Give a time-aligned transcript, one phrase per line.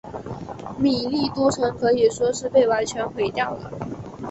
[0.79, 3.71] 米利都城可以说是被完全毁掉了。